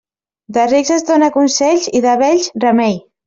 De 0.55 0.63
rics 0.69 0.89
es 0.95 1.05
dóna 1.09 1.29
consells 1.35 1.87
i 1.99 2.03
de 2.09 2.17
vells 2.25 2.49
remei. 2.67 2.99